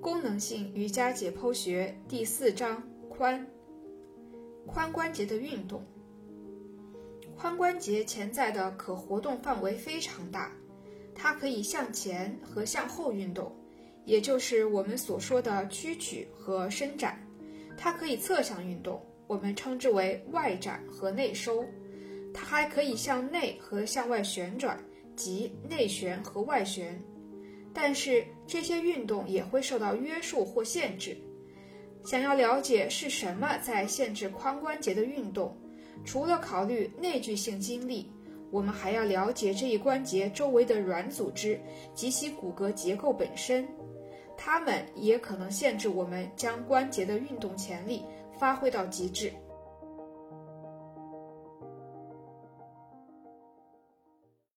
[0.00, 3.38] 功能性瑜伽解剖学第四章髋
[4.66, 5.84] 髋关节的运动。
[7.38, 10.50] 髋关节潜在的可活动范围非常大，
[11.14, 13.54] 它可以向前和向后运动，
[14.06, 17.12] 也就是我们所说的屈曲和伸展；
[17.76, 21.62] 它可以侧向运动，我们称之为外展和内收；
[22.32, 24.82] 它还可以向内和向外旋转，
[25.14, 26.98] 即内旋和外旋。
[27.82, 31.16] 但是这些运动也会受到约束或限制。
[32.04, 35.56] 想要了解是什么在限制髋关节的运动，
[36.04, 38.12] 除了考虑内聚性经历，
[38.50, 41.58] 我们还要了解这一关节周围的软组织
[41.94, 43.66] 及其骨骼结构本身。
[44.36, 48.04] 它们也可能限制我们将关节的运动潜力
[48.38, 49.32] 发挥到极致。